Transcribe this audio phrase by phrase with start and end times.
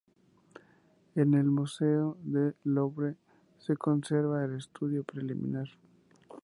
[1.13, 3.17] En el Museo del Louvre
[3.59, 5.67] se conserva un estudio preliminar.